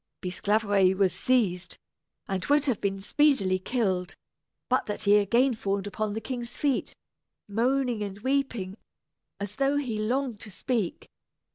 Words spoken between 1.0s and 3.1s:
seized, and would have been